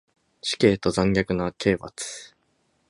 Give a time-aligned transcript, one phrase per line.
[0.41, 2.33] 死刑と残虐な刑罰